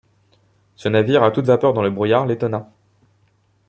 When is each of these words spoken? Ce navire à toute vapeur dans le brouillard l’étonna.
Ce 0.77 0.89
navire 0.89 1.21
à 1.21 1.29
toute 1.29 1.45
vapeur 1.45 1.73
dans 1.73 1.83
le 1.83 1.91
brouillard 1.91 2.25
l’étonna. 2.25 2.71